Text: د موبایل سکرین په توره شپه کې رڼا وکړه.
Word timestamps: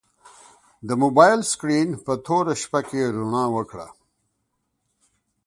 د 0.87 0.89
موبایل 1.03 1.39
سکرین 1.51 1.89
په 2.05 2.13
توره 2.25 2.53
شپه 2.61 2.79
کې 2.87 3.01
رڼا 3.15 3.43
وکړه. 3.55 3.87